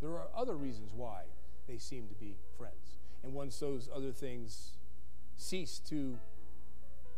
[0.00, 1.22] There are other reasons why
[1.68, 2.98] they seem to be friends.
[3.22, 4.72] And once those other things
[5.36, 6.18] cease to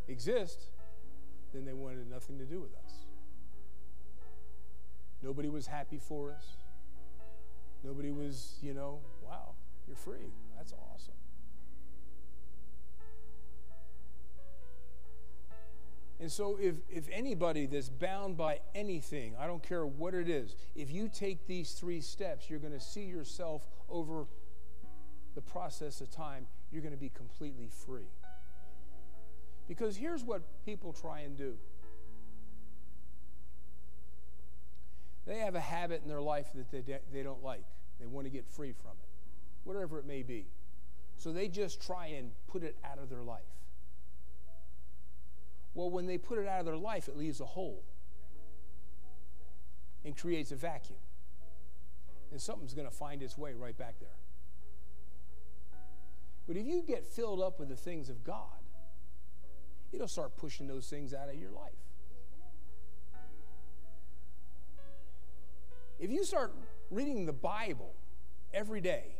[0.07, 0.69] exist,
[1.53, 3.05] then they wanted nothing to do with us.
[5.21, 6.57] Nobody was happy for us.
[7.83, 9.55] Nobody was, you know, wow,
[9.87, 10.31] you're free.
[10.55, 11.15] That's awesome.
[16.19, 20.55] And so, if, if anybody that's bound by anything, I don't care what it is,
[20.73, 24.25] if you take these three steps, you're going to see yourself over
[25.35, 28.07] the process of time, you're going to be completely free.
[29.67, 31.55] Because here's what people try and do
[35.25, 37.65] they have a habit in their life that they, they don't like,
[37.99, 39.09] they want to get free from it,
[39.63, 40.45] whatever it may be.
[41.17, 43.41] So they just try and put it out of their life.
[45.75, 47.83] Well, when they put it out of their life, it leaves a hole
[50.05, 50.99] and creates a vacuum.
[52.31, 54.09] And something's going to find its way right back there.
[56.47, 58.37] But if you get filled up with the things of God,
[59.91, 61.73] it'll start pushing those things out of your life.
[65.99, 66.53] If you start
[66.91, 67.93] reading the Bible
[68.53, 69.17] every day,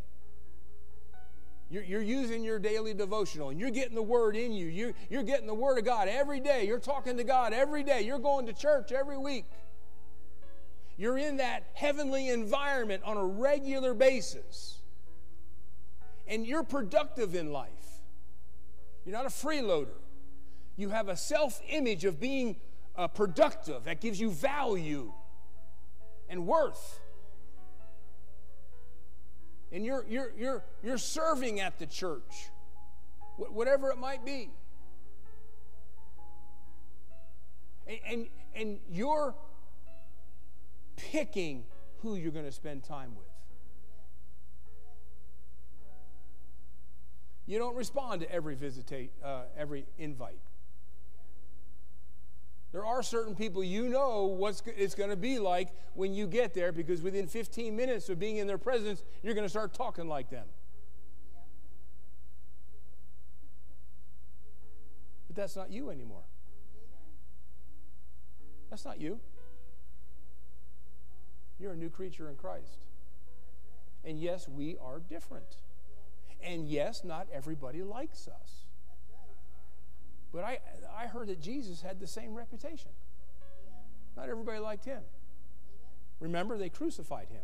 [1.70, 4.68] you're, you're, using your daily devotional and you're getting the word in you.
[4.68, 6.68] You're, you're getting the word of God every day.
[6.68, 8.01] You're talking to God every day.
[8.01, 9.45] You're going to church every week.
[10.97, 14.80] You're in that heavenly environment on a regular basis.
[16.28, 17.70] And you're productive in life.
[19.05, 19.97] You're not a freeloader.
[20.78, 22.57] You have a self image of being
[22.95, 25.11] uh, productive that gives you value
[26.30, 26.99] and worth
[29.72, 32.49] and you're, you're, you're, you're serving at the church,
[33.38, 34.49] whatever it might be.
[37.88, 39.36] And, and, and you're
[40.95, 41.66] picking
[42.01, 43.26] who you're going to spend time with.
[47.47, 50.39] You don't respond to every visitate, uh, every invite.
[52.76, 56.53] There are certain people you know what it's going to be like when you get
[56.53, 60.09] there because within 15 minutes of being in their presence, you're going to start talking
[60.09, 60.45] like them.
[65.28, 66.23] But that's not you anymore.
[68.69, 69.21] That's not you.
[71.57, 72.80] You're a new creature in Christ.
[74.03, 75.59] And yes, we are different.
[76.43, 78.65] And yes, not everybody likes us.
[80.36, 80.59] But I,
[80.93, 82.91] I heard that Jesus had the same reputation.
[84.17, 85.01] Not everybody liked him.
[86.19, 87.43] Remember, they crucified him.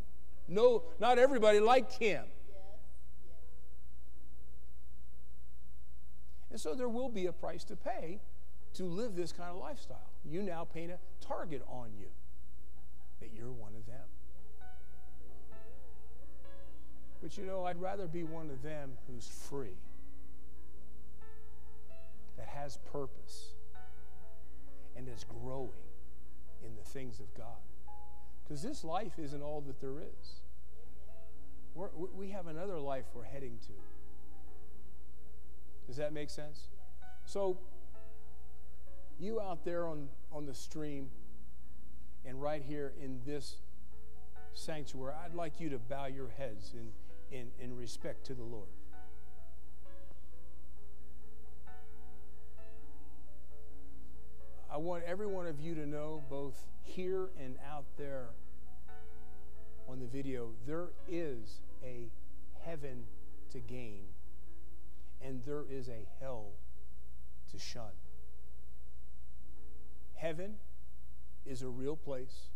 [0.50, 2.26] No, not everybody liked him.
[6.50, 8.20] And so there will be a price to pay
[8.74, 10.10] to live this kind of lifestyle.
[10.26, 12.08] You now paint a target on you
[13.22, 14.04] that you're one of them.
[17.24, 19.78] But you know, I'd rather be one of them who's free
[22.38, 23.54] that has purpose
[24.96, 25.70] and is growing
[26.66, 27.62] in the things of God.
[28.44, 30.42] Because this life isn't all that there is.
[31.74, 33.74] We're, we have another life we're heading to.
[35.88, 36.68] Does that make sense?
[37.26, 37.58] So,
[39.20, 41.08] you out there on, on the stream
[42.26, 43.58] and right here in this
[44.54, 48.68] sanctuary, I'd like you to bow your heads in, in, in respect to the Lord.
[54.74, 58.30] I want every one of you to know, both here and out there
[59.90, 62.10] on the video, there is a
[62.64, 63.04] heaven
[63.52, 64.04] to gain,
[65.22, 66.52] and there is a hell
[67.52, 67.92] to shun.
[70.16, 70.54] Heaven
[71.46, 72.48] is a real place,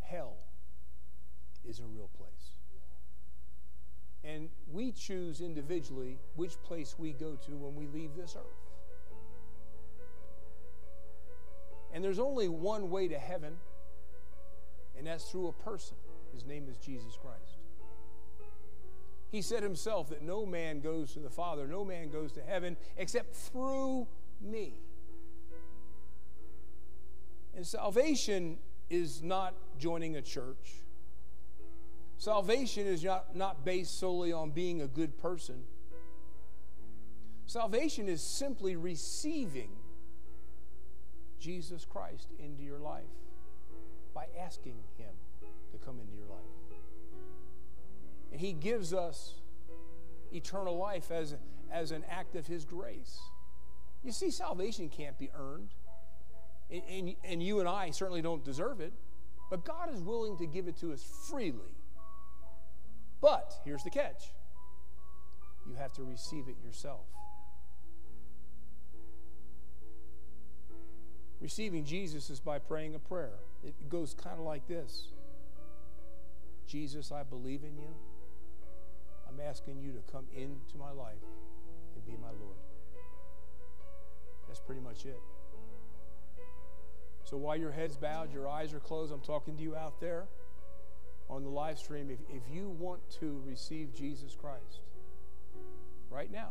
[0.00, 0.36] hell
[1.68, 2.52] is a real place.
[4.24, 8.65] And we choose individually which place we go to when we leave this earth.
[11.96, 13.54] And there's only one way to heaven,
[14.98, 15.96] and that's through a person.
[16.34, 17.56] His name is Jesus Christ.
[19.32, 22.76] He said himself that no man goes to the Father, no man goes to heaven
[22.98, 24.06] except through
[24.42, 24.74] me.
[27.56, 28.58] And salvation
[28.90, 30.74] is not joining a church.
[32.18, 35.62] Salvation is not, not based solely on being a good person.
[37.46, 39.70] Salvation is simply receiving
[41.38, 43.04] Jesus Christ into your life
[44.14, 45.12] by asking Him
[45.72, 46.80] to come into your life.
[48.32, 49.34] And He gives us
[50.32, 51.36] eternal life as,
[51.70, 53.18] as an act of His grace.
[54.02, 55.74] You see, salvation can't be earned.
[56.70, 58.92] And, and, and you and I certainly don't deserve it,
[59.50, 61.76] but God is willing to give it to us freely.
[63.20, 64.32] But here's the catch
[65.68, 67.06] you have to receive it yourself.
[71.40, 73.34] Receiving Jesus is by praying a prayer.
[73.62, 75.08] It goes kind of like this
[76.66, 77.94] Jesus, I believe in you.
[79.28, 81.14] I'm asking you to come into my life
[81.94, 82.56] and be my Lord.
[84.46, 85.20] That's pretty much it.
[87.24, 90.26] So while your head's bowed, your eyes are closed, I'm talking to you out there
[91.28, 92.08] on the live stream.
[92.10, 94.80] If, if you want to receive Jesus Christ
[96.08, 96.50] right now,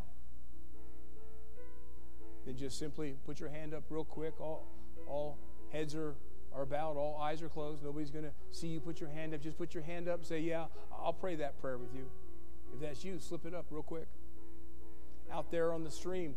[2.46, 4.39] then just simply put your hand up real quick.
[4.39, 4.68] All,
[5.08, 5.38] all
[5.72, 6.16] heads are,
[6.54, 7.84] are bowed, all eyes are closed.
[7.84, 9.41] Nobody's going to see you put your hand up.
[9.41, 12.06] Just put your hand up say, Yeah, I'll pray that prayer with you.
[12.74, 14.08] If that's you, slip it up real quick.
[15.32, 16.36] Out there on the stream,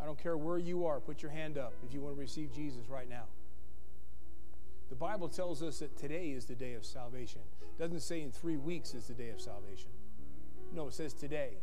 [0.00, 2.54] I don't care where you are, put your hand up if you want to receive
[2.54, 3.24] Jesus right now.
[4.88, 7.42] The Bible tells us that today is the day of salvation.
[7.62, 9.90] It doesn't say in three weeks is the day of salvation.
[10.74, 11.58] No, it says today.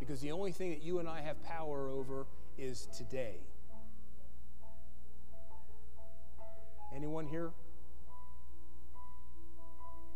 [0.00, 2.26] Because the only thing that you and I have power over
[2.58, 3.36] is today.
[6.94, 7.50] Anyone here?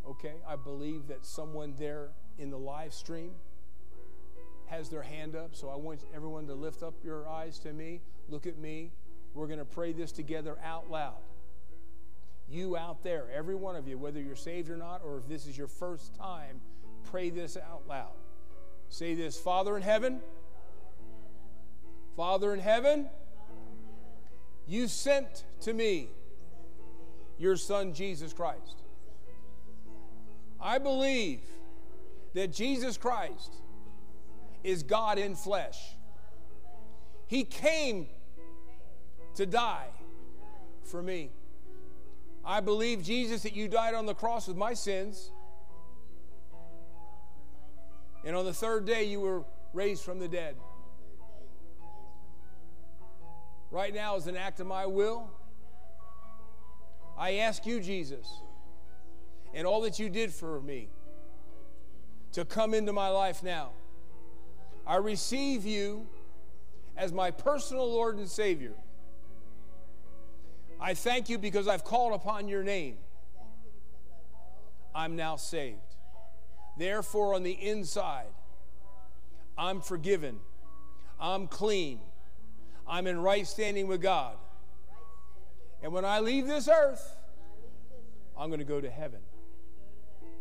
[0.07, 3.31] Okay, I believe that someone there in the live stream
[4.67, 8.01] has their hand up, so I want everyone to lift up your eyes to me.
[8.29, 8.91] Look at me.
[9.33, 11.17] We're going to pray this together out loud.
[12.49, 15.45] You out there, every one of you, whether you're saved or not, or if this
[15.45, 16.61] is your first time,
[17.03, 18.13] pray this out loud.
[18.89, 20.21] Say this Father in heaven,
[22.17, 23.07] Father in heaven,
[24.67, 26.09] you sent to me
[27.37, 28.81] your Son, Jesus Christ.
[30.59, 31.41] I believe
[32.33, 33.53] that Jesus Christ
[34.63, 35.77] is God in flesh.
[37.27, 38.07] He came
[39.35, 39.89] to die
[40.85, 41.29] for me.
[42.43, 45.29] I believe, Jesus, that you died on the cross with my sins.
[48.25, 50.55] And on the third day, you were raised from the dead.
[53.69, 55.29] Right now, as an act of my will,
[57.17, 58.27] I ask you, Jesus,
[59.53, 60.89] and all that you did for me,
[62.33, 63.71] to come into my life now.
[64.85, 66.07] I receive you
[66.95, 68.73] as my personal Lord and Savior.
[70.79, 72.97] I thank you because I've called upon your name.
[74.93, 75.77] I'm now saved.
[76.77, 78.27] Therefore, on the inside,
[79.57, 80.39] I'm forgiven.
[81.19, 81.99] I'm clean.
[82.87, 84.35] I'm in right standing with God.
[85.83, 87.15] And when I leave this earth,
[88.37, 89.19] I'm going to go to heaven.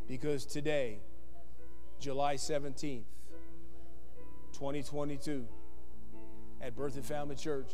[0.07, 0.99] Because today,
[1.99, 3.03] July 17th,
[4.53, 5.47] 2022,
[6.61, 7.71] at Berthoud Family Church,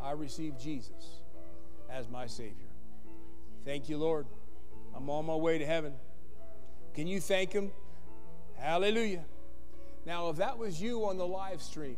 [0.00, 1.20] I received Jesus
[1.90, 2.52] as my Savior.
[3.64, 4.26] Thank you, Lord.
[4.94, 5.92] I'm on my way to heaven.
[6.94, 7.72] Can you thank Him?
[8.56, 9.24] Hallelujah.
[10.06, 11.96] Now, if that was you on the live stream,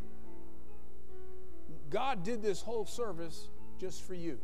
[1.91, 4.39] God did this whole service just for you.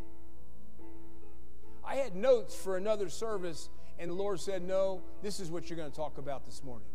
[1.84, 3.68] I had notes for another service,
[3.98, 6.88] and the Lord said, No, this is what you're going to talk about this morning.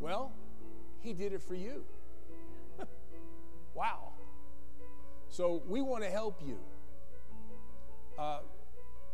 [0.00, 0.32] Well,
[1.00, 1.84] He did it for you.
[3.74, 4.12] wow.
[5.28, 6.58] So we want to help you.
[8.16, 8.38] Uh,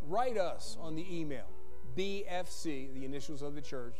[0.03, 1.47] write us on the email
[1.97, 3.97] BFC, the initials of the church,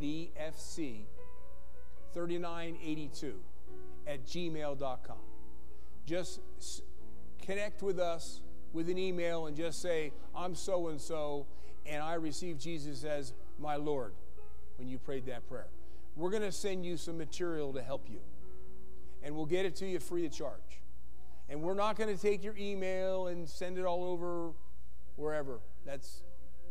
[0.00, 1.06] BFC
[2.12, 3.34] 3982
[4.06, 5.16] at gmail.com.
[6.06, 6.40] Just
[7.42, 8.40] connect with us
[8.72, 11.46] with an email and just say, I'm so and so,
[11.86, 14.12] and I received Jesus as my Lord
[14.76, 15.68] when you prayed that prayer.
[16.16, 18.20] We're going to send you some material to help you,
[19.22, 20.80] and we'll get it to you free of charge.
[21.48, 24.52] And we're not going to take your email and send it all over
[25.16, 25.60] wherever.
[25.84, 26.22] That's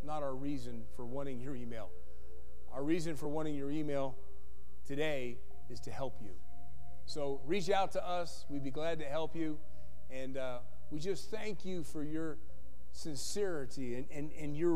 [0.03, 1.89] not our reason for wanting your email.
[2.73, 4.15] Our reason for wanting your email
[4.85, 5.37] today
[5.69, 6.31] is to help you.
[7.05, 8.45] So reach out to us.
[8.49, 9.57] We'd be glad to help you.
[10.09, 12.37] And uh, we just thank you for your
[12.91, 14.75] sincerity and, and, and your